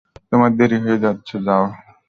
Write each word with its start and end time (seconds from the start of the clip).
তোমার 0.31 0.51
দেরি 0.59 0.77
হয়ে 0.83 1.03
যাচ্ছে 1.05 1.35
যাও। 1.47 1.63